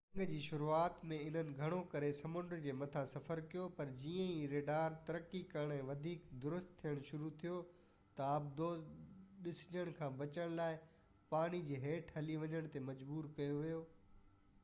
جنگ 0.17 0.21
جي 0.29 0.37
شروعات 0.43 0.95
۾ 1.09 1.17
انهن 1.23 1.49
گھڻو 1.65 1.81
ڪري 1.89 2.07
سمنڊ 2.19 2.55
جي 2.63 2.71
مٿان 2.77 3.05
سفر 3.11 3.41
ڪيو 3.51 3.67
پر 3.81 3.91
جيئن 4.05 4.31
ئي 4.37 4.47
ريڊار 4.53 4.95
ترقي 5.09 5.41
ڪرڻ 5.51 5.73
۽ 5.75 5.85
وڌيڪ 5.91 6.25
درست 6.47 6.73
ٿين 6.81 7.03
شروع 7.11 7.29
ٿيو 7.43 7.59
ته 8.21 8.31
آبدوز 8.39 8.89
ڏسجڻ 9.49 9.95
کان 10.01 10.17
بچڻ 10.23 10.57
لاءِ 10.63 10.81
پاڻيءَ 11.35 11.69
جي 11.71 11.81
ھيٺ 11.87 12.13
لھي 12.29 12.39
وڃڻ 12.47 12.71
تي 12.77 12.83
مجبور 12.91 13.33
ڪيو 13.39 13.63
ويو 13.65 13.85